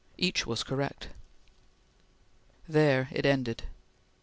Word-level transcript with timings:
Each 0.17 0.47
was 0.47 0.63
correct. 0.63 1.09
There 2.67 3.07
it 3.11 3.23
ended! 3.23 3.65